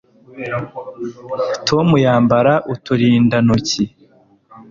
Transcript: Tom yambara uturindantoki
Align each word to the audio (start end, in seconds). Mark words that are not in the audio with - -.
Tom 1.67 1.87
yambara 2.05 2.53
uturindantoki 2.73 3.83